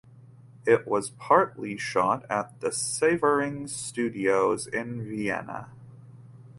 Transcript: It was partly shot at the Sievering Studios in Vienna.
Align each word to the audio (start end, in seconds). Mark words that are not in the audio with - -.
It 0.65 0.87
was 0.87 1.11
partly 1.11 1.77
shot 1.77 2.25
at 2.27 2.59
the 2.59 2.71
Sievering 2.71 3.67
Studios 3.67 4.65
in 4.65 5.07
Vienna. 5.07 5.69